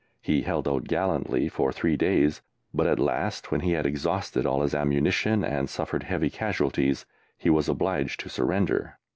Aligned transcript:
He 0.23 0.41
held 0.41 0.67
out 0.67 0.85
gallantly 0.87 1.47
for 1.47 1.71
three 1.71 1.95
days; 1.95 2.41
but 2.73 2.87
at 2.87 2.97
last, 2.97 3.51
when 3.51 3.61
he 3.61 3.73
had 3.73 3.85
exhausted 3.85 4.47
all 4.47 4.63
his 4.63 4.73
ammunition 4.73 5.43
and 5.43 5.69
suffered 5.69 6.01
heavy 6.01 6.31
casualties, 6.31 7.05
he 7.37 7.51
was 7.51 7.69
obliged 7.69 8.19
to 8.21 8.29
surrender. 8.29 8.97